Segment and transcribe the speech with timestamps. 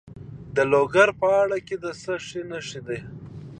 [0.55, 2.99] د لوګر په ازره کې د څه شي نښې دي؟